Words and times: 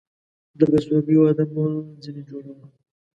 د 0.57 0.59
بسوگى 0.71 1.15
واده 1.19 1.43
مه 1.53 1.63
ځيني 2.01 2.23
جوړوه. 2.29 2.65